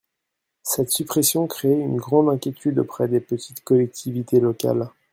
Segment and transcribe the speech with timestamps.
[0.63, 4.89] Cette suppression crée une grande inquiétude auprès des petites collectivités locales.